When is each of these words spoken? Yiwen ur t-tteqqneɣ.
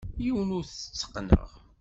Yiwen 0.23 0.55
ur 0.57 0.63
t-tteqqneɣ. 0.65 1.49